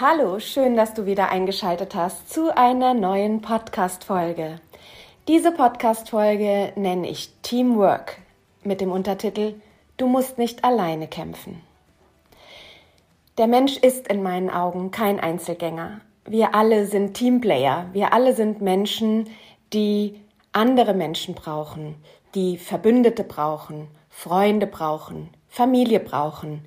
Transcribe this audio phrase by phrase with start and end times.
[0.00, 4.58] Hallo, schön, dass du wieder eingeschaltet hast zu einer neuen Podcast-Folge.
[5.28, 8.18] Diese Podcast-Folge nenne ich Teamwork
[8.64, 9.54] mit dem Untertitel
[9.96, 11.60] Du musst nicht alleine kämpfen.
[13.38, 16.00] Der Mensch ist in meinen Augen kein Einzelgänger.
[16.24, 17.86] Wir alle sind Teamplayer.
[17.92, 19.30] Wir alle sind Menschen,
[19.72, 21.94] die andere Menschen brauchen,
[22.34, 26.64] die Verbündete brauchen, Freunde brauchen, Familie brauchen,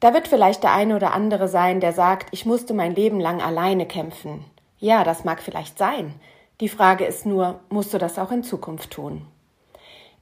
[0.00, 3.40] da wird vielleicht der eine oder andere sein, der sagt, ich musste mein Leben lang
[3.40, 4.44] alleine kämpfen.
[4.78, 6.14] Ja, das mag vielleicht sein.
[6.60, 9.26] Die Frage ist nur, musst du das auch in Zukunft tun?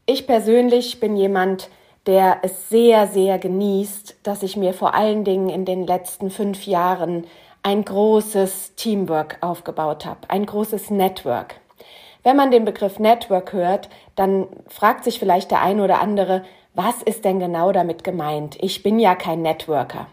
[0.06, 1.71] Ich persönlich bin jemand,
[2.06, 6.67] der es sehr, sehr genießt, dass ich mir vor allen Dingen in den letzten fünf
[6.67, 7.27] Jahren
[7.62, 11.61] ein großes Teamwork aufgebaut habe, ein großes Network.
[12.23, 17.03] Wenn man den Begriff Network hört, dann fragt sich vielleicht der eine oder andere, was
[17.03, 18.57] ist denn genau damit gemeint?
[18.61, 20.07] Ich bin ja kein Networker.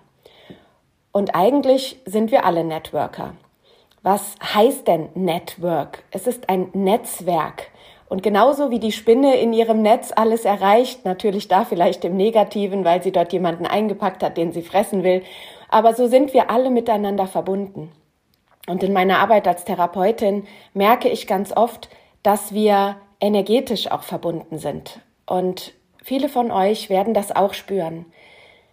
[1.11, 3.33] Und eigentlich sind wir alle Networker.
[4.01, 6.03] Was heißt denn Network?
[6.11, 7.69] Es ist ein Netzwerk.
[8.07, 12.85] Und genauso wie die Spinne in ihrem Netz alles erreicht, natürlich da vielleicht im Negativen,
[12.85, 15.23] weil sie dort jemanden eingepackt hat, den sie fressen will,
[15.69, 17.91] aber so sind wir alle miteinander verbunden.
[18.67, 21.89] Und in meiner Arbeit als Therapeutin merke ich ganz oft,
[22.23, 24.99] dass wir energetisch auch verbunden sind.
[25.25, 25.73] Und
[26.05, 28.05] Viele von euch werden das auch spüren.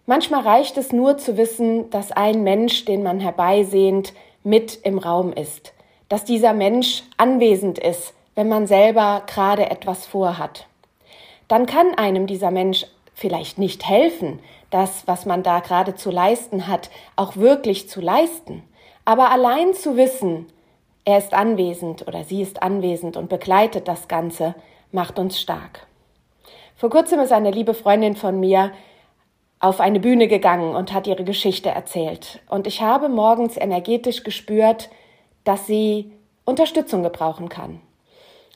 [0.05, 5.33] Manchmal reicht es nur zu wissen, dass ein Mensch, den man herbeisehnt, mit im Raum
[5.33, 5.73] ist,
[6.09, 10.67] dass dieser Mensch anwesend ist, wenn man selber gerade etwas vorhat.
[11.47, 14.37] Dann kann einem dieser Mensch vielleicht nicht helfen,
[14.69, 18.61] das, was man da gerade zu leisten hat, auch wirklich zu leisten.
[19.05, 20.47] Aber allein zu wissen,
[21.05, 24.55] er ist anwesend oder sie ist anwesend und begleitet das Ganze,
[24.91, 25.87] macht uns stark.
[26.75, 28.71] Vor kurzem ist eine liebe Freundin von mir
[29.59, 32.41] auf eine Bühne gegangen und hat ihre Geschichte erzählt.
[32.49, 34.89] Und ich habe morgens energetisch gespürt,
[35.45, 36.11] dass sie
[36.45, 37.79] Unterstützung gebrauchen kann.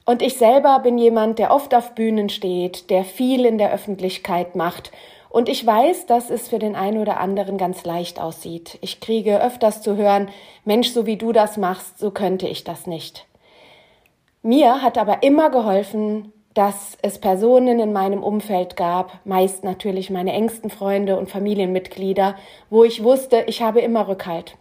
[0.06, 4.56] Und ich selber bin jemand, der oft auf Bühnen steht, der viel in der Öffentlichkeit
[4.56, 4.92] macht.
[5.38, 8.80] Und ich weiß, dass es für den einen oder anderen ganz leicht aussieht.
[8.82, 10.30] Ich kriege öfters zu hören,
[10.66, 13.28] Mensch, so wie du das machst, so könnte ich das nicht.
[14.42, 20.34] Mir hat aber immer geholfen, dass es Personen in meinem Umfeld gab, meist natürlich meine
[20.34, 22.36] engsten Freunde und Familienmitglieder,
[22.72, 24.58] wo ich wusste, ich habe immer Rückhalt.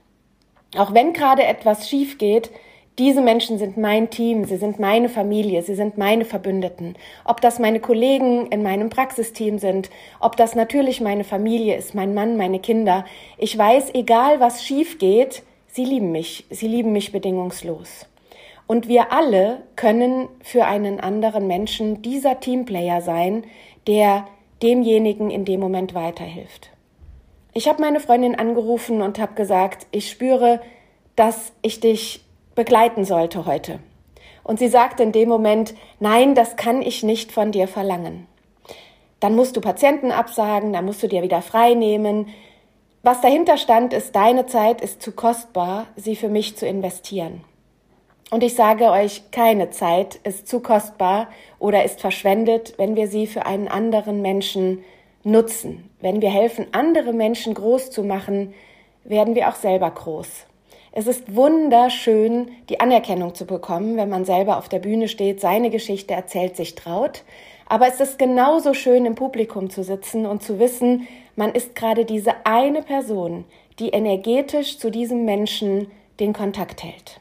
[0.76, 2.50] Auch wenn gerade etwas schief geht,
[2.98, 6.96] diese Menschen sind mein Team, sie sind meine Familie, sie sind meine Verbündeten.
[7.24, 12.14] Ob das meine Kollegen in meinem Praxisteam sind, ob das natürlich meine Familie ist, mein
[12.14, 13.04] Mann, meine Kinder.
[13.36, 18.06] Ich weiß, egal was schief geht, sie lieben mich, sie lieben mich bedingungslos.
[18.66, 23.44] Und wir alle können für einen anderen Menschen dieser Teamplayer sein,
[23.86, 24.26] der
[24.62, 26.70] demjenigen in dem Moment weiterhilft.
[27.52, 30.60] Ich habe meine Freundin angerufen und habe gesagt, ich spüre,
[31.14, 32.25] dass ich dich
[32.56, 33.78] begleiten sollte heute.
[34.43, 38.27] Und sie sagte in dem Moment, nein, das kann ich nicht von dir verlangen.
[39.21, 42.28] Dann musst du Patienten absagen, dann musst du dir wieder frei nehmen.
[43.03, 47.43] Was dahinter stand, ist, deine Zeit ist zu kostbar, sie für mich zu investieren.
[48.31, 51.29] Und ich sage euch, keine Zeit ist zu kostbar
[51.59, 54.82] oder ist verschwendet, wenn wir sie für einen anderen Menschen
[55.23, 55.91] nutzen.
[56.00, 58.55] Wenn wir helfen, andere Menschen groß zu machen,
[59.05, 60.47] werden wir auch selber groß.
[60.98, 65.69] Es ist wunderschön, die Anerkennung zu bekommen, wenn man selber auf der Bühne steht, seine
[65.69, 67.22] Geschichte erzählt, sich traut.
[67.69, 72.06] Aber es ist genauso schön, im Publikum zu sitzen und zu wissen, man ist gerade
[72.06, 73.44] diese eine Person,
[73.78, 75.88] die energetisch zu diesem Menschen
[76.19, 77.20] den Kontakt hält.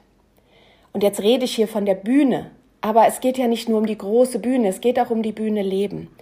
[0.93, 2.51] Und jetzt rede ich hier von der Bühne.
[2.79, 5.33] Aber es geht ja nicht nur um die große Bühne, es geht auch um die
[5.33, 6.15] Bühne Leben.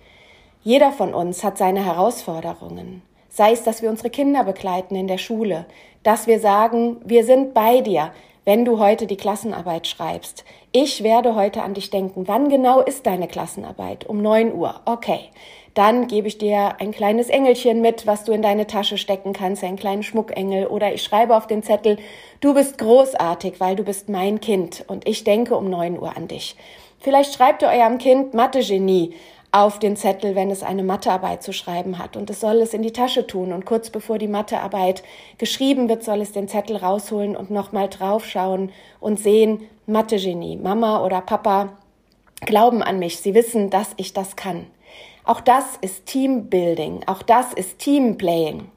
[0.64, 3.04] Jeder von uns hat seine Herausforderungen.
[3.30, 5.66] Sei es, dass wir unsere Kinder begleiten in der Schule,
[6.04, 8.12] dass wir sagen, wir sind bei dir.
[8.46, 10.44] wenn du heute die Klassenarbeit schreibst.
[10.72, 12.28] Ich werde heute an dich denken.
[12.28, 14.06] Wann genau ist deine Klassenarbeit?
[14.06, 14.82] Um neun Uhr.
[14.86, 15.30] Okay.
[15.74, 19.64] Dann gebe ich dir ein kleines Engelchen mit, was du in deine Tasche stecken kannst,
[19.64, 20.68] einen kleinen Schmuckengel.
[20.68, 21.98] Oder ich schreibe auf den Zettel,
[22.42, 26.28] du bist großartig, weil du bist mein Kind und ich denke um neun Uhr an
[26.28, 26.56] dich.
[27.00, 29.16] Vielleicht schreibt ihr eurem Kind Mathe-Genie
[29.54, 32.18] auf den Zettel, wenn es eine Mathearbeit zu schreiben hat.
[32.18, 33.54] Und es soll es in die Tasche tun.
[33.54, 35.04] Und kurz bevor die Mathearbeit
[35.38, 41.22] geschrieben wird, soll es den Zettel rausholen und nochmal draufschauen und sehen, Mathe-Genie, Mama oder
[41.22, 41.78] Papa
[42.42, 43.20] glauben an mich.
[43.20, 44.66] Sie wissen, dass ich das kann.
[45.24, 47.02] Auch das ist Teambuilding.
[47.06, 48.72] Auch das ist Teamplaying.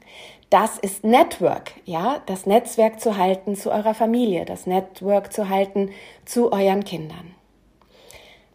[0.51, 5.89] Das ist Network, ja, das Netzwerk zu halten zu eurer Familie, das Network zu halten
[6.23, 7.36] zu euren Kindern.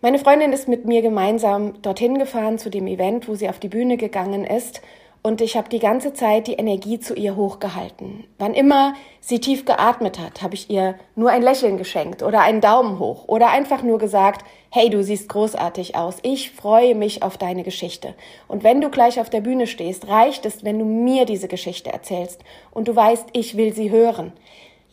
[0.05, 3.69] Meine Freundin ist mit mir gemeinsam dorthin gefahren zu dem Event, wo sie auf die
[3.69, 4.83] Bühne gegangen ist.
[5.23, 8.25] Und ich habe die ganze Zeit die Energie zu ihr hochgehalten.
[8.37, 12.61] Wann immer sie tief geatmet hat, habe ich ihr nur ein Lächeln geschenkt oder einen
[12.61, 16.17] Daumen hoch oder einfach nur gesagt, hey, du siehst großartig aus.
[16.25, 18.17] Ich freue mich auf deine Geschichte.
[18.49, 21.93] Und wenn du gleich auf der Bühne stehst, reicht es, wenn du mir diese Geschichte
[21.93, 24.33] erzählst und du weißt, ich will sie hören.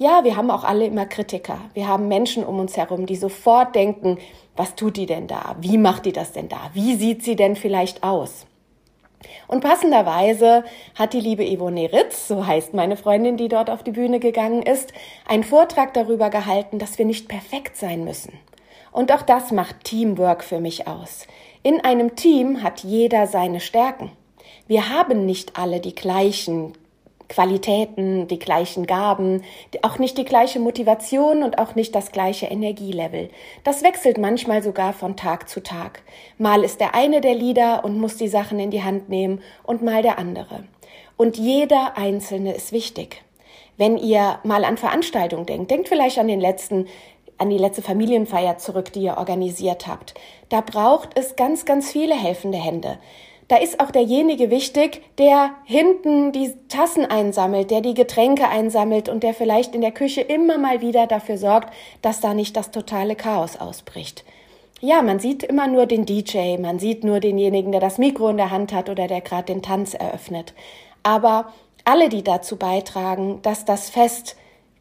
[0.01, 1.59] Ja, wir haben auch alle immer Kritiker.
[1.73, 4.17] Wir haben Menschen um uns herum, die sofort denken,
[4.55, 5.57] was tut die denn da?
[5.59, 6.69] Wie macht die das denn da?
[6.71, 8.45] Wie sieht sie denn vielleicht aus?
[9.49, 10.63] Und passenderweise
[10.95, 14.61] hat die liebe Yvonne Ritz, so heißt meine Freundin, die dort auf die Bühne gegangen
[14.61, 14.93] ist,
[15.27, 18.31] einen Vortrag darüber gehalten, dass wir nicht perfekt sein müssen.
[18.93, 21.27] Und auch das macht Teamwork für mich aus.
[21.61, 24.13] In einem Team hat jeder seine Stärken.
[24.65, 26.71] Wir haben nicht alle die gleichen
[27.29, 29.43] Qualitäten, die gleichen Gaben,
[29.83, 33.29] auch nicht die gleiche Motivation und auch nicht das gleiche Energielevel.
[33.63, 36.01] Das wechselt manchmal sogar von Tag zu Tag.
[36.37, 39.83] Mal ist der eine der Leader und muss die Sachen in die Hand nehmen und
[39.83, 40.63] mal der andere.
[41.15, 43.23] Und jeder Einzelne ist wichtig.
[43.77, 46.87] Wenn ihr mal an Veranstaltungen denkt, denkt vielleicht an den letzten
[47.37, 50.13] an die letzte Familienfeier zurück, die ihr organisiert habt.
[50.49, 52.99] Da braucht es ganz, ganz viele helfende Hände
[53.49, 59.23] da ist auch derjenige wichtig, der hinten die Tassen einsammelt, der die Getränke einsammelt und
[59.23, 61.73] der vielleicht in der Küche immer mal wieder dafür sorgt,
[62.03, 64.23] dass da nicht das totale Chaos ausbricht.
[64.81, 68.37] Ja, man sieht immer nur den DJ, man sieht nur denjenigen, der das Mikro in
[68.37, 70.53] der Hand hat oder der gerade den Tanz eröffnet.
[71.01, 71.51] Aber
[71.85, 74.35] alle, die dazu beitragen, dass das Fest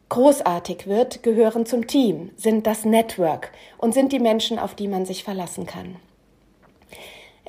[0.09, 5.05] großartig wird, gehören zum Team, sind das Network und sind die Menschen, auf die man
[5.05, 5.95] sich verlassen kann.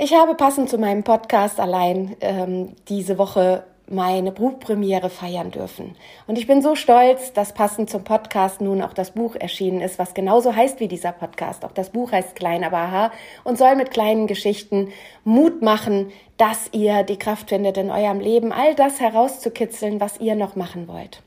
[0.02, 5.94] Ich habe passend zu meinem Podcast allein ähm, diese Woche meine Buchpremiere feiern dürfen.
[6.26, 9.98] Und ich bin so stolz, dass passend zum Podcast nun auch das Buch erschienen ist,
[9.98, 11.66] was genauso heißt wie dieser Podcast.
[11.66, 13.12] Auch das Buch heißt Klein aber aha
[13.44, 14.88] und soll mit kleinen Geschichten
[15.24, 20.34] Mut machen, dass ihr die Kraft findet, in eurem Leben all das herauszukitzeln, was ihr
[20.34, 21.22] noch machen wollt.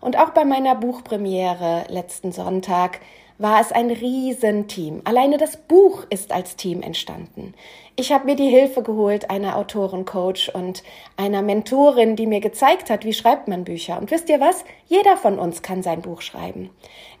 [0.00, 2.98] Und auch bei meiner Buchpremiere letzten Sonntag
[3.38, 5.02] war es ein Riesenteam.
[5.04, 7.54] Alleine das Buch ist als Team entstanden.
[7.96, 10.82] Ich habe mir die Hilfe geholt einer Autorencoach und
[11.16, 13.98] einer Mentorin, die mir gezeigt hat, wie schreibt man Bücher.
[13.98, 14.64] Und wisst ihr was?
[14.86, 16.70] Jeder von uns kann sein Buch schreiben.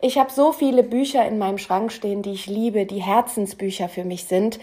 [0.00, 4.04] Ich habe so viele Bücher in meinem Schrank stehen, die ich liebe, die Herzensbücher für
[4.04, 4.58] mich sind,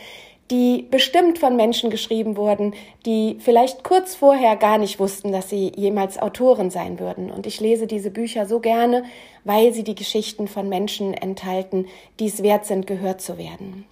[0.53, 2.75] die bestimmt von Menschen geschrieben wurden,
[3.07, 7.31] die vielleicht kurz vorher gar nicht wussten, dass sie jemals Autoren sein würden.
[7.31, 9.03] Und ich lese diese Bücher so gerne,
[9.43, 11.87] weil sie die Geschichten von Menschen enthalten,
[12.19, 13.85] die es wert sind, gehört zu werden.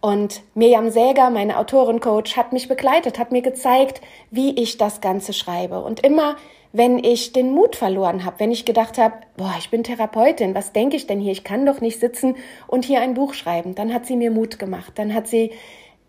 [0.00, 5.32] Und Mirjam Säger, meine Autorencoach, hat mich begleitet, hat mir gezeigt, wie ich das Ganze
[5.32, 5.80] schreibe.
[5.80, 6.36] Und immer,
[6.72, 10.72] wenn ich den Mut verloren habe, wenn ich gedacht habe, boah, ich bin Therapeutin, was
[10.72, 11.32] denke ich denn hier?
[11.32, 12.36] Ich kann doch nicht sitzen
[12.68, 13.74] und hier ein Buch schreiben.
[13.74, 14.92] Dann hat sie mir Mut gemacht.
[14.94, 15.50] Dann hat sie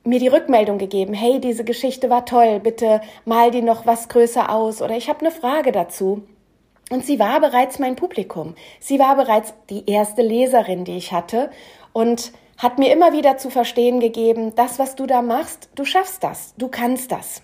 [0.03, 4.49] mir die Rückmeldung gegeben, hey, diese Geschichte war toll, bitte mal die noch was größer
[4.49, 6.23] aus oder ich habe eine Frage dazu.
[6.89, 8.55] Und sie war bereits mein Publikum.
[8.79, 11.51] Sie war bereits die erste Leserin, die ich hatte
[11.93, 16.23] und hat mir immer wieder zu verstehen gegeben, das, was du da machst, du schaffst
[16.23, 17.41] das, du kannst das.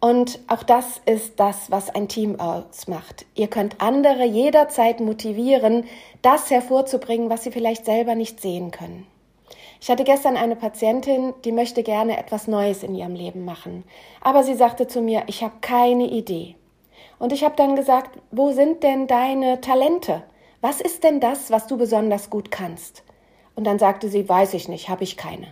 [0.00, 3.24] Und auch das ist das, was ein Team ausmacht.
[3.34, 5.84] Ihr könnt andere jederzeit motivieren,
[6.22, 9.06] das hervorzubringen, was sie vielleicht selber nicht sehen können.
[9.82, 13.82] Ich hatte gestern eine Patientin, die möchte gerne etwas Neues in ihrem Leben machen.
[14.20, 16.54] Aber sie sagte zu mir, ich habe keine Idee.
[17.18, 20.22] Und ich habe dann gesagt, wo sind denn deine Talente?
[20.60, 23.02] Was ist denn das, was du besonders gut kannst?
[23.56, 25.48] Und dann sagte sie, weiß ich nicht, habe ich keine.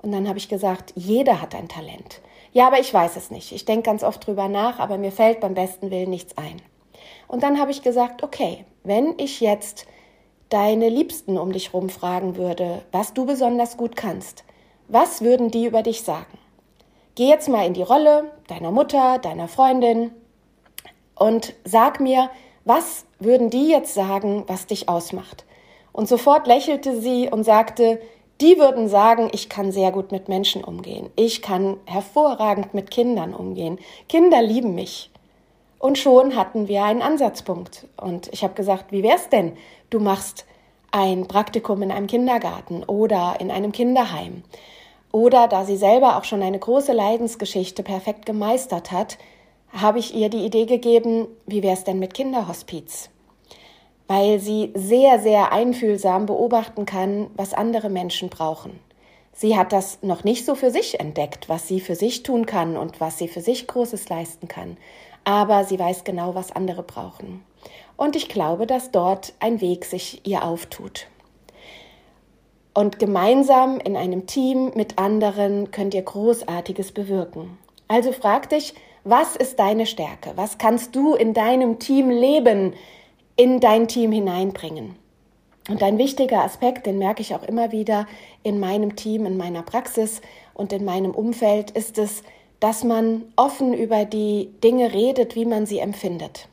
[0.00, 2.22] Und dann habe ich gesagt, jeder hat ein Talent.
[2.54, 3.52] Ja, aber ich weiß es nicht.
[3.52, 6.62] Ich denke ganz oft drüber nach, aber mir fällt beim besten Willen nichts ein.
[7.28, 9.86] Und dann habe ich gesagt, okay, wenn ich jetzt
[10.48, 14.44] deine Liebsten um dich rum fragen würde, was du besonders gut kannst,
[14.88, 16.38] was würden die über dich sagen?
[17.14, 20.10] Geh jetzt mal in die Rolle deiner Mutter, deiner Freundin
[21.14, 22.30] und sag mir,
[22.66, 25.44] Was würden die jetzt sagen, was dich ausmacht?
[25.92, 28.00] Und sofort lächelte sie und sagte,
[28.40, 31.08] die würden sagen, ich kann sehr gut mit Menschen umgehen.
[31.14, 33.78] Ich kann hervorragend mit Kindern umgehen.
[34.08, 35.12] Kinder lieben mich.
[35.86, 37.86] Und schon hatten wir einen Ansatzpunkt.
[37.96, 39.52] Und ich habe gesagt, wie wär's denn?
[39.88, 40.44] Du machst
[40.90, 44.42] ein Praktikum in einem Kindergarten oder in einem Kinderheim.
[45.12, 49.16] Oder da sie selber auch schon eine große Leidensgeschichte perfekt gemeistert hat,
[49.72, 53.10] habe ich ihr die Idee gegeben, wie wär's denn mit Kinderhospiz?
[54.08, 58.78] weil sie sehr, sehr einfühlsam beobachten kann, was andere Menschen brauchen.
[59.32, 62.76] Sie hat das noch nicht so für sich entdeckt, was sie für sich tun kann
[62.76, 64.78] und was sie für sich Großes leisten kann.
[65.26, 67.44] Aber sie weiß genau, was andere brauchen.
[67.98, 71.08] Und ich glaube, dass dort ein Weg sich ihr auftut.
[72.72, 77.58] Und gemeinsam in einem Team mit anderen könnt ihr Großartiges bewirken.
[77.88, 78.72] Also frag dich,
[79.04, 80.32] was ist deine Stärke?
[80.36, 82.72] Was kannst du in deinem Team leben?
[83.36, 84.96] in dein Team hineinbringen.
[85.68, 88.06] Und ein wichtiger Aspekt, den merke ich auch immer wieder
[88.42, 90.22] in meinem Team, in meiner Praxis
[90.54, 92.22] und in meinem Umfeld, ist es,
[92.60, 96.48] dass man offen über die Dinge redet, wie man sie empfindet.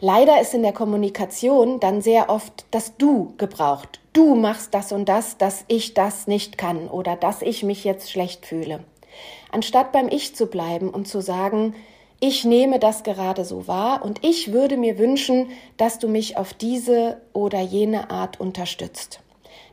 [0.00, 4.00] Leider ist in der Kommunikation dann sehr oft das Du gebraucht.
[4.12, 8.10] Du machst das und das, dass ich das nicht kann oder dass ich mich jetzt
[8.10, 8.84] schlecht fühle.
[9.50, 11.74] Anstatt beim Ich zu bleiben und zu sagen,
[12.20, 16.52] ich nehme das gerade so wahr und ich würde mir wünschen, dass du mich auf
[16.52, 19.20] diese oder jene Art unterstützt.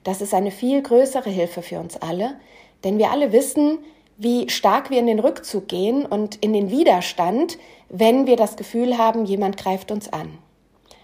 [0.04, 2.36] Das ist eine viel größere Hilfe für uns alle,
[2.84, 3.80] denn wir alle wissen,
[4.18, 7.58] wie stark wir in den Rückzug gehen und in den Widerstand,
[7.90, 10.38] wenn wir das Gefühl haben, jemand greift uns an.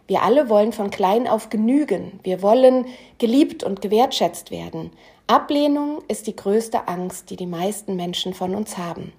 [0.08, 2.20] Wir alle wollen von klein auf genügen.
[2.24, 2.86] Wir wollen
[3.18, 4.92] geliebt und gewertschätzt werden.
[5.28, 9.14] Ablehnung ist die größte Angst, die die meisten Menschen von uns haben.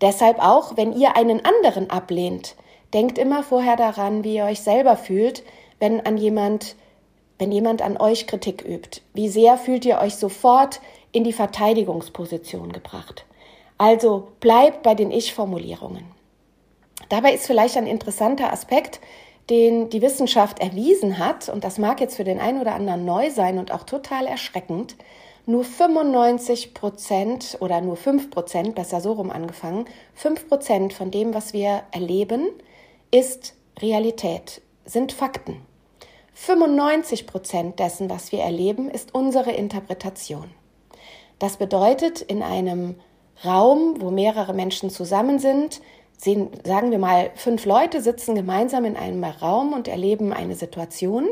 [0.00, 2.54] Deshalb auch, wenn ihr einen anderen ablehnt,
[2.94, 5.42] denkt immer vorher daran, wie ihr euch selber fühlt,
[5.80, 6.76] wenn an jemand,
[7.38, 9.00] wenn jemand an euch Kritik übt.
[9.14, 10.80] Wie sehr fühlt ihr euch sofort
[11.12, 13.26] in die Verteidigungsposition gebracht?
[13.78, 16.04] Also bleibt bei den Ich-Formulierungen.
[17.08, 19.00] Dabei ist vielleicht ein interessanter Aspekt,
[19.50, 23.30] den die Wissenschaft erwiesen hat, und das mag jetzt für den einen oder anderen neu
[23.30, 24.96] sein und auch total erschreckend,
[25.44, 31.34] nur 95 Prozent oder nur 5 Prozent, besser so rum angefangen, 5 Prozent von dem,
[31.34, 32.48] was wir erleben,
[33.12, 35.60] ist Realität, sind Fakten.
[36.34, 40.50] 95 Prozent dessen, was wir erleben, ist unsere Interpretation.
[41.38, 42.96] Das bedeutet, in einem
[43.44, 45.80] Raum, wo mehrere Menschen zusammen sind,
[46.16, 51.28] sehen, sagen wir mal, fünf Leute sitzen gemeinsam in einem Raum und erleben eine Situation,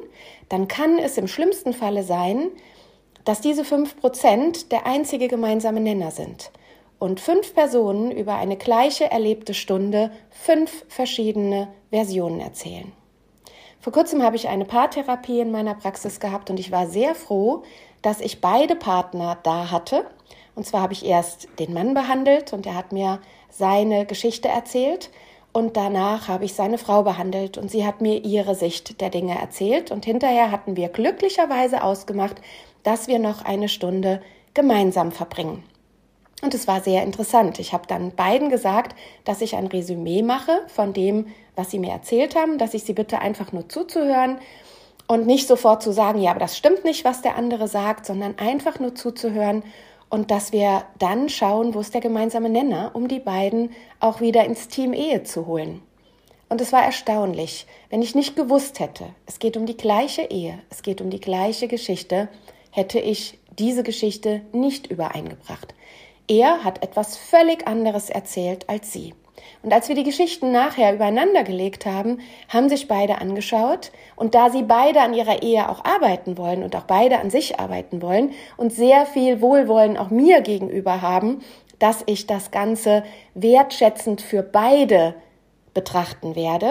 [0.49, 2.51] dann kann es im schlimmsten Falle sein,
[3.25, 6.51] dass diese fünf Prozent der einzige gemeinsame Nenner sind
[6.99, 12.93] und fünf Personen über eine gleiche erlebte Stunde fünf verschiedene Versionen erzählen.
[13.81, 17.65] Vor kurzem habe ich eine Paartherapie in meiner Praxis gehabt und ich war sehr froh,
[18.01, 20.07] dass ich beide Partner da hatte.
[20.55, 23.21] Und zwar habe ich erst den Mann behandelt und er hat mir
[23.51, 25.11] seine Geschichte erzählt
[25.53, 29.39] und danach habe ich seine Frau behandelt und sie hat mir ihre Sicht der Dinge
[29.39, 32.41] erzählt und hinterher hatten wir glücklicherweise ausgemacht,
[32.83, 34.21] dass wir noch eine Stunde
[34.53, 35.63] gemeinsam verbringen.
[36.43, 37.59] Und es war sehr interessant.
[37.59, 38.95] Ich habe dann beiden gesagt,
[39.25, 42.93] dass ich ein Resümee mache von dem, was sie mir erzählt haben, dass ich sie
[42.93, 44.39] bitte einfach nur zuzuhören
[45.07, 48.39] und nicht sofort zu sagen, ja, aber das stimmt nicht, was der andere sagt, sondern
[48.39, 49.63] einfach nur zuzuhören
[50.15, 54.45] und dass wir dann schauen, wo ist der gemeinsame Nenner, um die beiden auch wieder
[54.45, 55.83] ins Team Ehe zu holen.
[56.49, 60.61] Und es war erstaunlich, wenn ich nicht gewusst hätte, es geht um die gleiche Ehe,
[60.71, 62.29] es geht um die gleiche Geschichte,
[62.71, 65.75] hätte ich diese Geschichte nicht übereingebracht.
[66.29, 69.15] Er hat etwas völlig anderes erzählt als sie.
[69.63, 73.93] Und als wir die Geschichten nachher übereinander gelegt haben, haben sich beide angeschaut.
[74.17, 77.59] Und da sie beide an ihrer Ehe auch arbeiten wollen und auch beide an sich
[77.59, 81.43] arbeiten wollen und sehr viel Wohlwollen auch mir gegenüber haben,
[81.79, 85.15] dass ich das Ganze wertschätzend für beide
[85.75, 86.71] betrachten werde,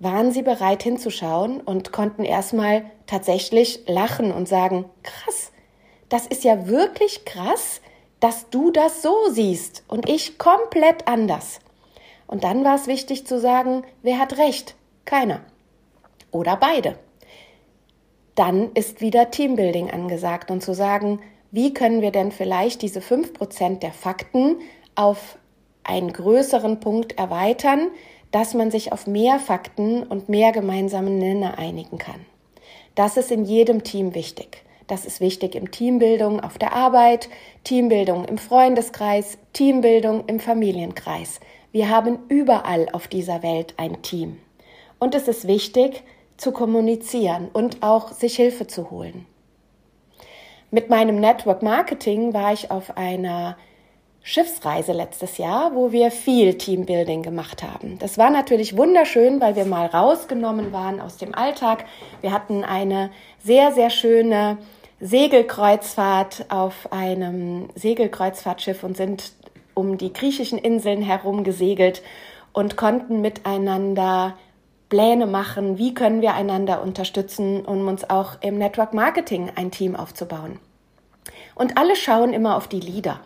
[0.00, 5.52] waren sie bereit hinzuschauen und konnten erstmal tatsächlich lachen und sagen, krass,
[6.08, 7.80] das ist ja wirklich krass,
[8.20, 11.60] dass du das so siehst und ich komplett anders.
[12.28, 14.76] Und dann war es wichtig zu sagen, wer hat recht?
[15.04, 15.40] Keiner.
[16.30, 16.96] Oder beide.
[18.36, 21.20] Dann ist wieder Teambuilding angesagt und zu sagen,
[21.50, 24.56] wie können wir denn vielleicht diese fünf Prozent der Fakten
[24.94, 25.38] auf
[25.82, 27.88] einen größeren Punkt erweitern,
[28.30, 32.26] dass man sich auf mehr Fakten und mehr gemeinsame Nenner einigen kann.
[32.94, 34.64] Das ist in jedem Team wichtig.
[34.86, 37.28] Das ist wichtig im Teambildung auf der Arbeit,
[37.64, 41.40] Teambildung im Freundeskreis, Teambildung im Familienkreis.
[41.72, 44.38] Wir haben überall auf dieser Welt ein Team.
[44.98, 46.02] Und es ist wichtig,
[46.36, 49.26] zu kommunizieren und auch sich Hilfe zu holen.
[50.70, 53.56] Mit meinem Network Marketing war ich auf einer
[54.22, 57.98] Schiffsreise letztes Jahr, wo wir viel Teambuilding gemacht haben.
[57.98, 61.86] Das war natürlich wunderschön, weil wir mal rausgenommen waren aus dem Alltag.
[62.20, 63.10] Wir hatten eine
[63.42, 64.58] sehr, sehr schöne
[65.00, 69.32] Segelkreuzfahrt auf einem Segelkreuzfahrtschiff und sind
[69.78, 72.02] um die griechischen Inseln herum gesegelt
[72.52, 74.34] und konnten miteinander
[74.88, 79.94] Pläne machen, wie können wir einander unterstützen, um uns auch im Network Marketing ein Team
[79.94, 80.58] aufzubauen.
[81.54, 83.20] Und alle schauen immer auf die Leader.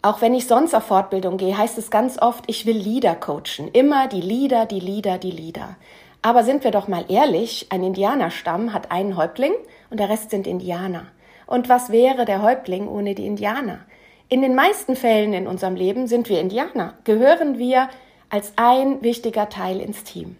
[0.00, 3.68] Auch wenn ich sonst auf Fortbildung gehe, heißt es ganz oft, ich will Leader coachen.
[3.72, 5.76] Immer die Leader, die Leader, die Leader.
[6.22, 9.52] Aber sind wir doch mal ehrlich, ein Indianerstamm hat einen Häuptling
[9.90, 11.06] und der Rest sind Indianer.
[11.46, 13.80] Und was wäre der Häuptling ohne die Indianer?
[14.30, 17.88] In den meisten Fällen in unserem Leben sind wir Indianer, gehören wir
[18.28, 20.36] als ein wichtiger Teil ins Team.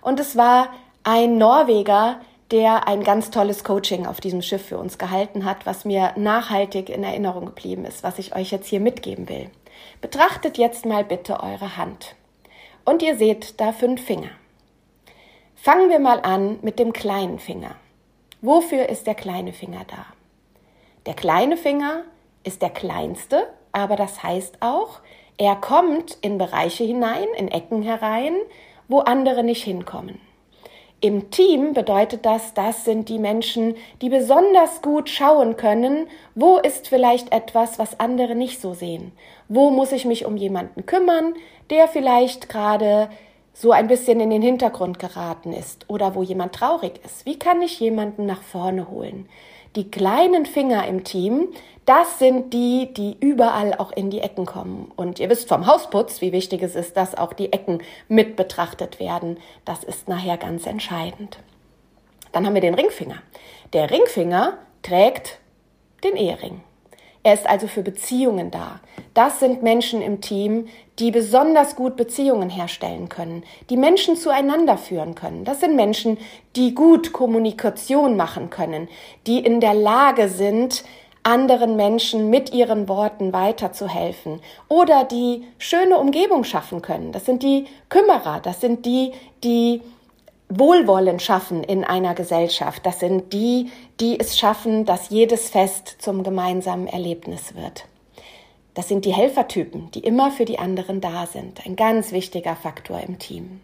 [0.00, 4.98] Und es war ein Norweger, der ein ganz tolles Coaching auf diesem Schiff für uns
[4.98, 9.28] gehalten hat, was mir nachhaltig in Erinnerung geblieben ist, was ich euch jetzt hier mitgeben
[9.28, 9.48] will.
[10.00, 12.16] Betrachtet jetzt mal bitte eure Hand.
[12.84, 14.30] Und ihr seht da fünf Finger.
[15.54, 17.76] Fangen wir mal an mit dem kleinen Finger.
[18.42, 20.04] Wofür ist der kleine Finger da?
[21.06, 22.02] Der kleine Finger
[22.44, 25.00] ist der kleinste, aber das heißt auch,
[25.36, 28.34] er kommt in Bereiche hinein, in Ecken herein,
[28.86, 30.20] wo andere nicht hinkommen.
[31.00, 36.88] Im Team bedeutet das, das sind die Menschen, die besonders gut schauen können, wo ist
[36.88, 39.12] vielleicht etwas, was andere nicht so sehen.
[39.48, 41.34] Wo muss ich mich um jemanden kümmern,
[41.68, 43.10] der vielleicht gerade
[43.52, 47.24] so ein bisschen in den Hintergrund geraten ist oder wo jemand traurig ist.
[47.24, 49.28] Wie kann ich jemanden nach vorne holen?
[49.76, 51.48] Die kleinen Finger im Team,
[51.84, 54.92] das sind die, die überall auch in die Ecken kommen.
[54.94, 59.00] Und ihr wisst vom Hausputz, wie wichtig es ist, dass auch die Ecken mit betrachtet
[59.00, 59.38] werden.
[59.64, 61.38] Das ist nachher ganz entscheidend.
[62.32, 63.22] Dann haben wir den Ringfinger.
[63.72, 65.40] Der Ringfinger trägt
[66.04, 66.62] den Ehering.
[67.24, 68.80] Er ist also für Beziehungen da.
[69.14, 75.14] Das sind Menschen im Team, die besonders gut Beziehungen herstellen können, die Menschen zueinander führen
[75.14, 75.44] können.
[75.44, 76.18] Das sind Menschen,
[76.54, 78.88] die gut Kommunikation machen können,
[79.26, 80.84] die in der Lage sind,
[81.22, 87.12] anderen Menschen mit ihren Worten weiterzuhelfen oder die schöne Umgebung schaffen können.
[87.12, 89.80] Das sind die Kümmerer, das sind die, die
[90.50, 92.84] Wohlwollen schaffen in einer Gesellschaft.
[92.84, 97.86] Das sind die, die es schaffen, dass jedes Fest zum gemeinsamen Erlebnis wird.
[98.74, 101.64] Das sind die Helfertypen, die immer für die anderen da sind.
[101.64, 103.60] Ein ganz wichtiger Faktor im Team.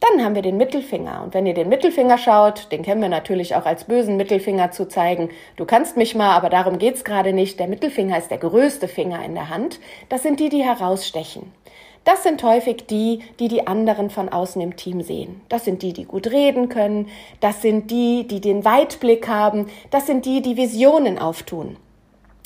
[0.00, 1.22] Dann haben wir den Mittelfinger.
[1.22, 4.86] Und wenn ihr den Mittelfinger schaut, den kennen wir natürlich auch als bösen Mittelfinger zu
[4.88, 5.30] zeigen.
[5.56, 7.58] Du kannst mich mal, aber darum geht's gerade nicht.
[7.58, 9.80] Der Mittelfinger ist der größte Finger in der Hand.
[10.08, 11.52] Das sind die, die herausstechen.
[12.04, 15.40] Das sind häufig die, die die anderen von außen im Team sehen.
[15.48, 17.08] Das sind die, die gut reden können.
[17.40, 19.66] Das sind die, die den Weitblick haben.
[19.90, 21.76] Das sind die, die Visionen auftun.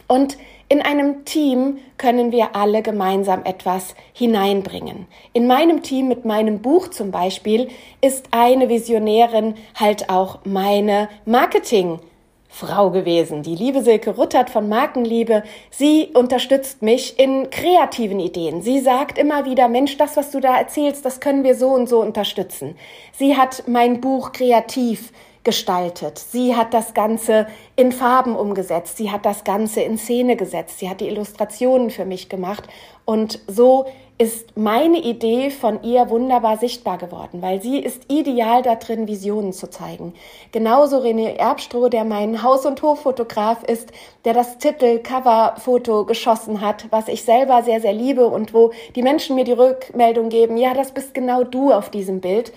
[0.07, 0.39] Und
[0.71, 5.07] in einem Team können wir alle gemeinsam etwas hineinbringen.
[5.33, 7.69] In meinem Team mit meinem Buch zum Beispiel
[8.01, 12.01] ist eine Visionärin halt auch meine Marketing
[12.49, 13.43] Frau gewesen.
[13.43, 18.63] Die liebe Silke Ruttert von Markenliebe, sie unterstützt mich in kreativen Ideen.
[18.63, 21.89] Sie sagt immer wieder, Mensch, das, was du da erzählst, das können wir so und
[21.89, 22.77] so unterstützen.
[23.13, 25.13] Sie hat mein Buch kreativ
[25.49, 26.19] gestaltet.
[26.19, 28.99] Sie hat das Ganze in Farben umgesetzt.
[28.99, 30.79] Sie hat das Ganze in Szene gesetzt.
[30.79, 32.65] Sie hat die Illustrationen für mich gemacht.
[33.07, 33.87] Und so
[34.19, 39.71] ist meine Idee von ihr wunderbar sichtbar geworden, weil sie ist ideal darin, Visionen zu
[39.71, 40.13] zeigen.
[40.53, 43.91] Genauso René Erbstroh, der mein Haus- und Hoffotograf ist,
[44.27, 49.35] der das Titel-Cover-Foto geschossen hat, was ich selber sehr, sehr liebe und wo die Menschen
[49.35, 52.53] mir die Rückmeldung geben, ja, das bist genau du auf diesem Bild.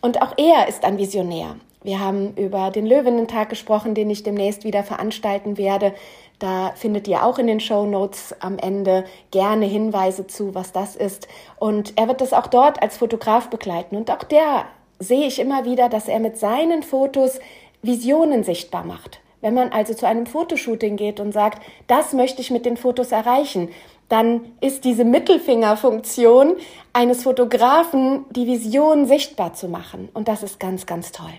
[0.00, 1.56] Und auch er ist ein Visionär.
[1.82, 5.94] Wir haben über den Löwennentag gesprochen, den ich demnächst wieder veranstalten werde.
[6.38, 10.94] Da findet ihr auch in den Show Notes am Ende gerne Hinweise zu, was das
[10.94, 11.26] ist.
[11.58, 13.96] Und er wird das auch dort als Fotograf begleiten.
[13.96, 14.66] Und auch der
[14.98, 17.40] sehe ich immer wieder, dass er mit seinen Fotos
[17.82, 19.20] Visionen sichtbar macht.
[19.40, 23.10] Wenn man also zu einem Fotoshooting geht und sagt, das möchte ich mit den Fotos
[23.10, 23.70] erreichen,
[24.10, 26.56] dann ist diese Mittelfingerfunktion
[26.92, 30.10] eines Fotografen, die Vision sichtbar zu machen.
[30.12, 31.32] Und das ist ganz, ganz toll.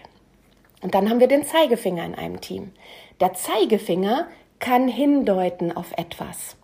[0.82, 2.72] Und dann haben wir den Zeigefinger in einem Team.
[3.20, 4.28] Der Zeigefinger
[4.60, 6.56] kann hindeuten auf etwas.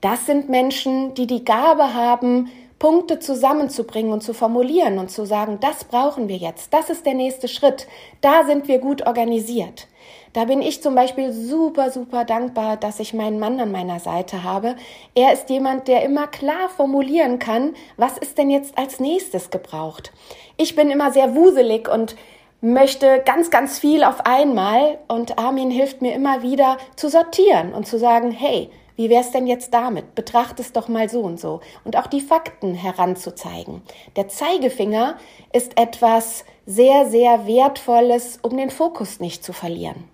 [0.00, 5.58] Das sind Menschen, die die Gabe haben, Punkte zusammenzubringen und zu formulieren und zu sagen,
[5.60, 7.86] das brauchen wir jetzt, das ist der nächste Schritt,
[8.22, 9.86] da sind wir gut organisiert.
[10.32, 14.44] Da bin ich zum Beispiel super, super dankbar, dass ich meinen Mann an meiner Seite
[14.44, 14.76] habe.
[15.16, 20.12] Er ist jemand, der immer klar formulieren kann, was ist denn jetzt als nächstes gebraucht.
[20.56, 22.14] Ich bin immer sehr wuselig und
[22.60, 27.88] möchte ganz, ganz viel auf einmal und Armin hilft mir immer wieder zu sortieren und
[27.88, 30.14] zu sagen, hey, wie wär's denn jetzt damit?
[30.14, 31.60] Betracht es doch mal so und so.
[31.84, 33.80] Und auch die Fakten heranzuzeigen.
[34.14, 35.16] Der Zeigefinger
[35.54, 40.09] ist etwas sehr, sehr Wertvolles, um den Fokus nicht zu verlieren.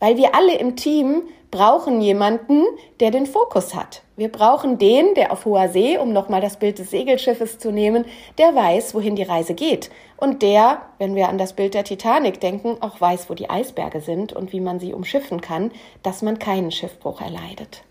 [0.00, 2.64] Weil wir alle im Team brauchen jemanden,
[2.98, 4.02] der den Fokus hat.
[4.16, 8.04] Wir brauchen den, der auf hoher See, um nochmal das Bild des Segelschiffes zu nehmen,
[8.38, 9.90] der weiß, wohin die Reise geht.
[10.16, 14.00] Und der, wenn wir an das Bild der Titanic denken, auch weiß, wo die Eisberge
[14.00, 15.70] sind und wie man sie umschiffen kann,
[16.02, 17.84] dass man keinen Schiffbruch erleidet.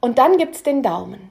[0.00, 1.30] Und dann gibt's den Daumen.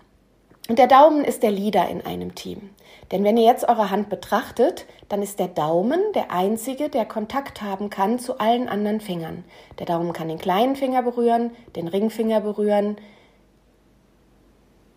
[0.70, 2.70] Und der Daumen ist der Leader in einem Team.
[3.12, 7.62] Denn wenn ihr jetzt eure Hand betrachtet, dann ist der Daumen der einzige, der Kontakt
[7.62, 9.44] haben kann zu allen anderen Fingern.
[9.80, 12.96] Der Daumen kann den kleinen Finger berühren, den Ringfinger berühren,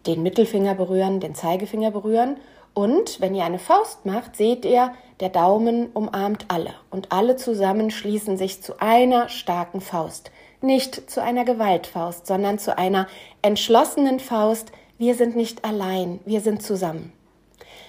[0.07, 2.37] den Mittelfinger berühren, den Zeigefinger berühren.
[2.73, 6.75] Und wenn ihr eine Faust macht, seht ihr, der Daumen umarmt alle.
[6.91, 10.31] Und alle zusammen schließen sich zu einer starken Faust.
[10.61, 13.09] Nicht zu einer Gewaltfaust, sondern zu einer
[13.43, 14.73] entschlossenen Faust.
[14.99, 17.13] Wir sind nicht allein, wir sind zusammen.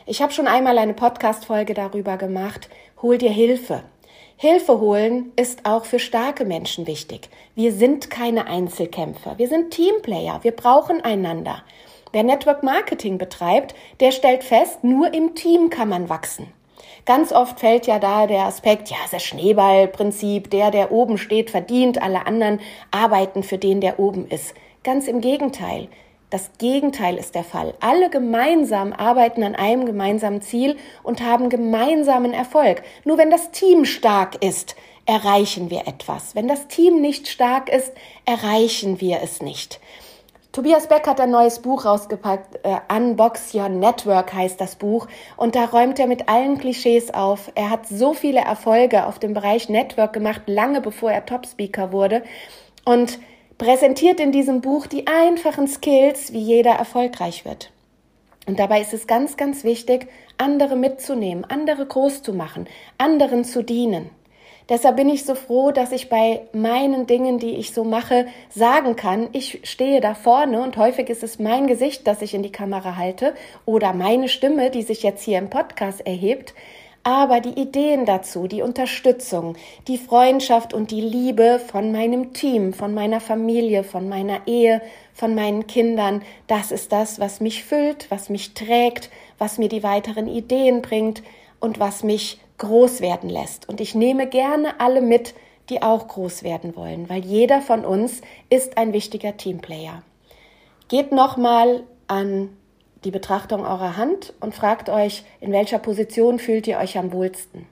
[0.08, 2.70] Ich habe schon einmal eine Podcast-Folge darüber gemacht.
[3.02, 3.82] Hol dir Hilfe.
[4.38, 7.28] Hilfe holen ist auch für starke Menschen wichtig.
[7.56, 9.39] Wir sind keine Einzelkämpfer.
[9.39, 10.44] Wir sind Teamplayer.
[10.44, 11.63] Wir brauchen einander.
[12.12, 16.54] Wer Network Marketing betreibt, der stellt fest, nur im Team kann man wachsen.
[17.06, 22.00] Ganz oft fällt ja da der Aspekt, ja, das Schneeballprinzip, der, der oben steht, verdient,
[22.04, 22.60] alle anderen
[22.91, 24.54] arbeiten für den, der oben ist.
[24.84, 25.88] Ganz im Gegenteil.
[26.30, 27.76] Das Gegenteil ist der Fall.
[27.80, 32.82] Alle gemeinsam arbeiten an einem gemeinsamen Ziel und haben gemeinsamen Erfolg.
[33.04, 36.36] Nur wenn das Team stark ist, erreichen wir etwas.
[36.36, 37.94] Wenn das Team nicht stark ist,
[38.26, 39.80] erreichen wir es nicht.
[40.52, 42.60] Tobias Beck hat ein neues Buch rausgepackt.
[42.64, 45.08] Äh, Unbox Your Network heißt das Buch.
[45.36, 47.52] Und da räumt er mit allen Klischees auf.
[47.56, 52.24] Er hat so viele Erfolge auf dem Bereich Network gemacht, lange bevor er Top-Speaker wurde.
[52.86, 53.20] Und
[53.58, 57.72] präsentiert in diesem Buch die einfachen Skills, wie jeder erfolgreich wird.
[58.48, 63.63] Und dabei ist es ganz, ganz wichtig, andere mitzunehmen, andere groß zu machen, anderen zu
[63.63, 64.10] dienen.
[64.68, 68.96] Deshalb bin ich so froh, dass ich bei meinen Dingen, die ich so mache, sagen
[68.96, 72.52] kann, ich stehe da vorne und häufig ist es mein Gesicht, das ich in die
[72.52, 76.56] Kamera halte oder meine Stimme, die sich jetzt hier im Podcast erhebt,
[77.06, 79.56] aber die Ideen dazu, die Unterstützung,
[79.88, 84.82] die Freundschaft und die Liebe von meinem Team, von meiner Familie, von meiner Ehe,
[85.13, 89.84] von meinen Kindern, das ist das, was mich füllt, was mich trägt, was mir die
[89.84, 91.22] weiteren Ideen bringt
[91.60, 93.70] und was mich groß werden lässt.
[93.70, 95.36] Und ich nehme gerne alle mit,
[95.70, 100.02] die auch groß werden wollen, weil jeder von uns ist ein wichtiger Teamplayer.
[100.88, 102.50] Geht nochmal an
[103.06, 107.68] die Betrachtung eurer Hand und fragt euch, in welcher Position fühlt ihr euch am wohlsten.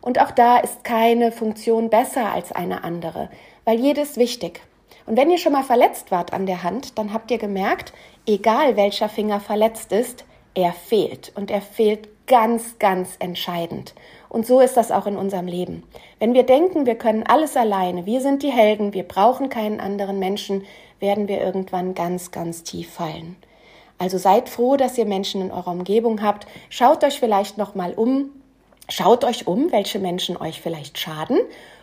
[0.00, 3.28] Und auch da ist keine Funktion besser als eine andere,
[3.64, 4.62] weil jede ist wichtig.
[5.04, 7.92] Und wenn ihr schon mal verletzt wart an der Hand, dann habt ihr gemerkt,
[8.26, 11.32] egal welcher Finger verletzt ist, er fehlt.
[11.34, 13.94] Und er fehlt ganz, ganz entscheidend.
[14.28, 15.84] Und so ist das auch in unserem Leben.
[16.18, 20.18] Wenn wir denken, wir können alles alleine, wir sind die Helden, wir brauchen keinen anderen
[20.18, 20.64] Menschen,
[20.98, 23.36] werden wir irgendwann ganz, ganz tief fallen.
[23.98, 26.46] Also seid froh, dass ihr Menschen in eurer Umgebung habt.
[26.68, 28.30] Schaut euch vielleicht noch mal um.
[28.88, 31.38] Schaut euch um, welche Menschen euch vielleicht schaden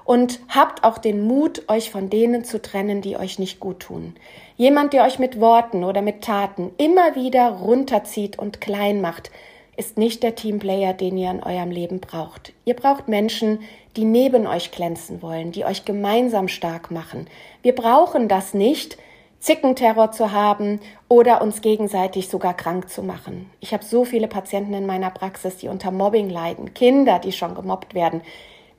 [0.06, 4.16] und habt auch den Mut, euch von denen zu trennen, die euch nicht gut tun.
[4.58, 9.32] Jemand, der euch mit Worten oder mit Taten immer wieder runterzieht und klein macht,
[9.76, 12.54] ist nicht der Teamplayer, den ihr in eurem Leben braucht.
[12.64, 13.62] Ihr braucht Menschen,
[13.96, 17.28] die neben euch glänzen wollen, die euch gemeinsam stark machen.
[17.64, 18.98] Wir brauchen das nicht,
[19.44, 20.80] Zickenterror zu haben
[21.10, 23.50] oder uns gegenseitig sogar krank zu machen.
[23.60, 27.54] Ich habe so viele Patienten in meiner Praxis, die unter Mobbing leiden, Kinder, die schon
[27.54, 28.22] gemobbt werden.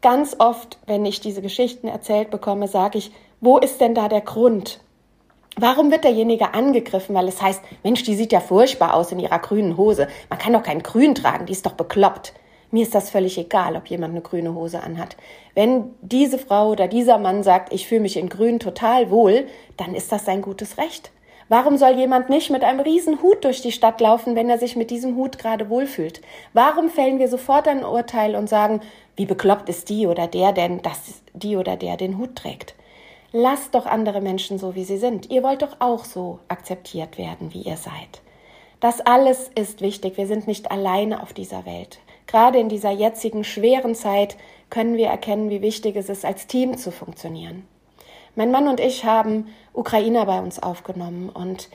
[0.00, 4.22] Ganz oft, wenn ich diese Geschichten erzählt bekomme, sage ich, wo ist denn da der
[4.22, 4.80] Grund?
[5.58, 7.14] Warum wird derjenige angegriffen?
[7.14, 10.08] Weil es heißt, Mensch, die sieht ja furchtbar aus in ihrer grünen Hose.
[10.30, 12.32] Man kann doch kein Grün tragen, die ist doch bekloppt.
[12.74, 15.16] Mir ist das völlig egal, ob jemand eine grüne Hose anhat.
[15.54, 19.94] Wenn diese Frau oder dieser Mann sagt, ich fühle mich in Grün total wohl, dann
[19.94, 21.12] ist das sein gutes Recht.
[21.48, 24.74] Warum soll jemand nicht mit einem riesen Hut durch die Stadt laufen, wenn er sich
[24.74, 26.20] mit diesem Hut gerade wohlfühlt?
[26.52, 28.80] Warum fällen wir sofort ein Urteil und sagen,
[29.14, 32.74] wie bekloppt ist die oder der denn, dass die oder der den Hut trägt?
[33.30, 35.30] Lasst doch andere Menschen so, wie sie sind.
[35.30, 38.20] Ihr wollt doch auch so akzeptiert werden, wie ihr seid.
[38.80, 40.16] Das alles ist wichtig.
[40.16, 42.00] Wir sind nicht alleine auf dieser Welt.
[42.26, 44.36] Gerade in dieser jetzigen schweren Zeit
[44.70, 47.66] können wir erkennen, wie wichtig es ist, als Team zu funktionieren.
[48.36, 51.68] Mein Mann und ich haben Ukrainer bei uns aufgenommen und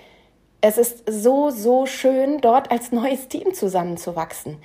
[0.61, 4.57] es ist so, so schön, dort als neues Team zusammenzuwachsen.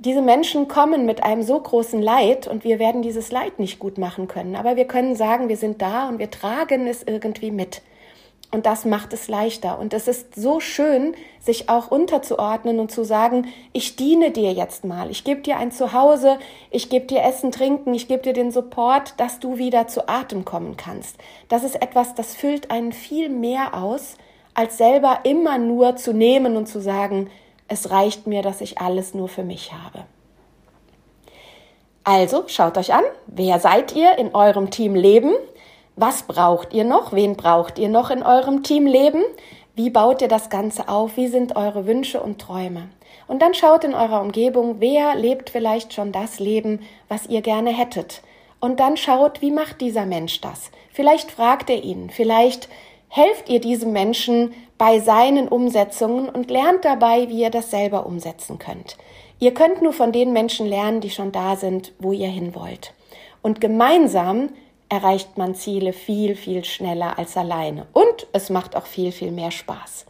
[0.00, 3.98] diese Menschen kommen mit einem so großen Leid und wir werden dieses Leid nicht gut
[3.98, 4.54] machen können.
[4.54, 7.82] Aber wir können sagen, wir sind da und wir tragen es irgendwie mit.
[8.50, 9.78] Und das macht es leichter.
[9.78, 14.84] Und es ist so schön, sich auch unterzuordnen und zu sagen, ich diene dir jetzt
[14.84, 15.10] mal.
[15.10, 16.38] Ich gebe dir ein Zuhause,
[16.70, 20.46] ich gebe dir Essen, Trinken, ich gebe dir den Support, dass du wieder zu Atem
[20.46, 21.16] kommen kannst.
[21.48, 24.16] Das ist etwas, das füllt einen viel mehr aus,
[24.54, 27.30] als selber immer nur zu nehmen und zu sagen,
[27.68, 30.06] es reicht mir, dass ich alles nur für mich habe.
[32.02, 35.34] Also schaut euch an, wer seid ihr in eurem Team Leben?
[36.00, 37.12] Was braucht ihr noch?
[37.12, 39.24] Wen braucht ihr noch in eurem Teamleben?
[39.74, 41.16] Wie baut ihr das Ganze auf?
[41.16, 42.88] Wie sind eure Wünsche und Träume?
[43.26, 47.70] Und dann schaut in eurer Umgebung, wer lebt vielleicht schon das Leben, was ihr gerne
[47.70, 48.22] hättet.
[48.60, 50.70] Und dann schaut, wie macht dieser Mensch das?
[50.92, 52.68] Vielleicht fragt ihr ihn, vielleicht
[53.08, 58.60] helft ihr diesem Menschen bei seinen Umsetzungen und lernt dabei, wie ihr das selber umsetzen
[58.60, 58.96] könnt.
[59.40, 62.94] Ihr könnt nur von den Menschen lernen, die schon da sind, wo ihr hin wollt.
[63.42, 64.50] Und gemeinsam
[64.88, 67.86] erreicht man Ziele viel, viel schneller als alleine.
[67.92, 70.06] Und es macht auch viel, viel mehr Spaß.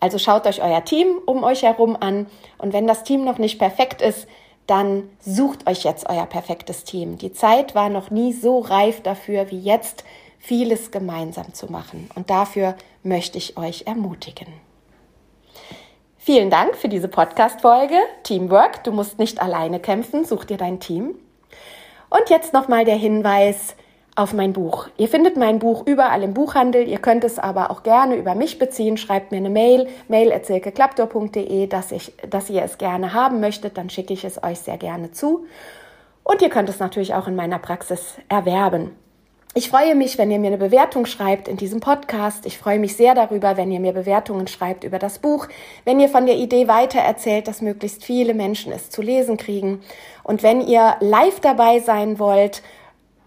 [0.00, 2.26] Also schaut euch euer Team um euch herum an
[2.58, 4.26] und wenn das Team noch nicht perfekt ist,
[4.66, 7.18] dann sucht euch jetzt euer perfektes Team.
[7.18, 10.04] Die Zeit war noch nie so reif dafür wie jetzt,
[10.38, 12.08] vieles gemeinsam zu machen.
[12.14, 14.46] Und dafür möchte ich euch ermutigen.
[16.16, 17.96] Vielen Dank für diese Podcast-Folge.
[18.22, 18.84] Teamwork.
[18.84, 20.24] Du musst nicht alleine kämpfen.
[20.24, 21.14] Such dir dein Team.
[22.08, 23.74] Und jetzt nochmal der Hinweis,
[24.20, 24.86] auf mein Buch.
[24.98, 26.86] Ihr findet mein Buch überall im Buchhandel.
[26.86, 28.98] Ihr könnt es aber auch gerne über mich beziehen.
[28.98, 31.94] Schreibt mir eine Mail, mail.silkeklaptor.de, dass,
[32.28, 33.78] dass ihr es gerne haben möchtet.
[33.78, 35.46] Dann schicke ich es euch sehr gerne zu.
[36.22, 38.90] Und ihr könnt es natürlich auch in meiner Praxis erwerben.
[39.52, 42.46] Ich freue mich, wenn ihr mir eine Bewertung schreibt in diesem Podcast.
[42.46, 45.48] Ich freue mich sehr darüber, wenn ihr mir Bewertungen schreibt über das Buch,
[45.84, 49.80] wenn ihr von der Idee weitererzählt, dass möglichst viele Menschen es zu lesen kriegen.
[50.22, 52.62] Und wenn ihr live dabei sein wollt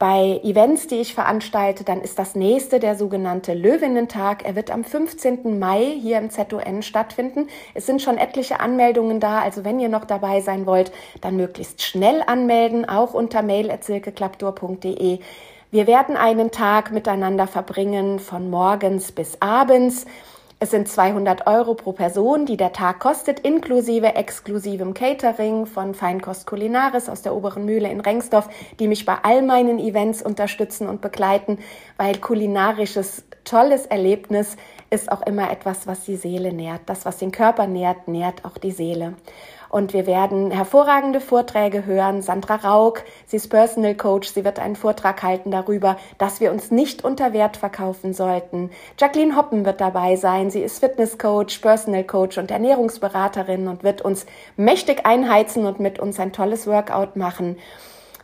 [0.04, 4.44] bei Events, die ich veranstalte, dann ist das nächste der sogenannte Löwinnentag.
[4.44, 5.58] Er wird am 15.
[5.58, 7.48] Mai hier im ZON stattfinden.
[7.74, 11.84] Es sind schon etliche Anmeldungen da, also wenn ihr noch dabei sein wollt, dann möglichst
[11.84, 15.20] schnell anmelden, auch unter mail.silkeklaptor.de.
[15.72, 20.06] Wir werden einen Tag miteinander verbringen von morgens bis abends.
[20.64, 26.48] Es sind 200 Euro pro Person, die der Tag kostet, inklusive exklusivem Catering von Feinkost
[26.48, 28.48] Kulinaris aus der Oberen Mühle in Rengsdorf,
[28.80, 31.58] die mich bei all meinen Events unterstützen und begleiten,
[31.98, 34.56] weil kulinarisches tolles Erlebnis
[34.94, 36.82] ist auch immer etwas, was die Seele nährt.
[36.86, 39.16] Das, was den Körper nährt, nährt auch die Seele.
[39.70, 42.22] Und wir werden hervorragende Vorträge hören.
[42.22, 46.70] Sandra Rauk, sie ist Personal Coach, sie wird einen Vortrag halten darüber, dass wir uns
[46.70, 48.70] nicht unter Wert verkaufen sollten.
[49.00, 50.52] Jacqueline Hoppen wird dabei sein.
[50.52, 54.28] Sie ist Fitness Coach, Personal Coach und Ernährungsberaterin und wird uns
[54.58, 57.58] mächtig einheizen und mit uns ein tolles Workout machen.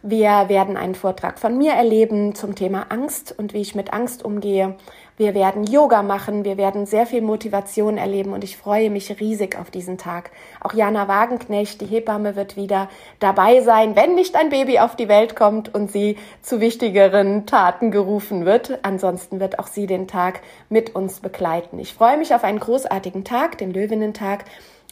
[0.02, 4.24] Wir werden einen Vortrag von mir erleben zum Thema Angst und wie ich mit Angst
[4.24, 4.78] umgehe.
[5.20, 9.60] Wir werden Yoga machen, wir werden sehr viel Motivation erleben und ich freue mich riesig
[9.60, 10.32] auf diesen Tag.
[10.62, 12.88] Auch Jana Wagenknecht, die Hebamme, wird wieder
[13.20, 17.92] dabei sein, wenn nicht ein Baby auf die Welt kommt und sie zu wichtigeren Taten
[17.92, 18.80] gerufen wird.
[18.84, 21.80] Ansonsten wird auch sie den Tag mit uns begleiten.
[21.80, 24.46] Ich freue mich auf einen großartigen Tag, den Löwinnentag.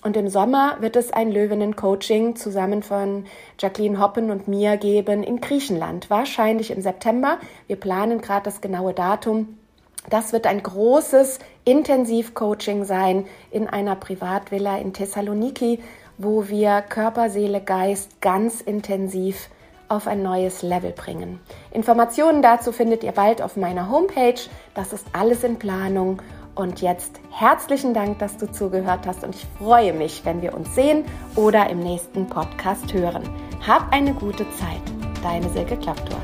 [0.04, 3.24] Und im Sommer wird es ein Löwinnen-Coaching zusammen von
[3.60, 6.10] Jacqueline Hoppen und mir geben in Griechenland.
[6.10, 7.38] Wahrscheinlich im September.
[7.68, 9.57] Wir planen gerade das genaue Datum.
[10.10, 15.80] Das wird ein großes Intensivcoaching sein in einer Privatvilla in Thessaloniki,
[16.18, 19.50] wo wir Körper, Seele, Geist ganz intensiv
[19.90, 21.40] auf ein neues Level bringen.
[21.72, 24.40] Informationen dazu findet ihr bald auf meiner Homepage.
[24.74, 26.22] Das ist alles in Planung
[26.56, 30.74] und jetzt herzlichen Dank, dass du zugehört hast und ich freue mich, wenn wir uns
[30.74, 31.06] sehen
[31.36, 33.24] oder im nächsten Podcast hören.
[33.66, 34.82] Hab eine gute Zeit.
[35.24, 36.20] Deine Silke Klaptor.